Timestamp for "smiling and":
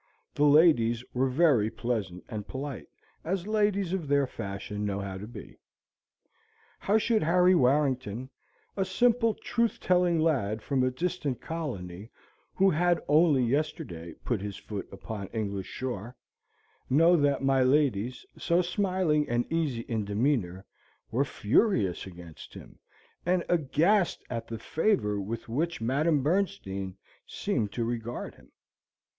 18.63-19.45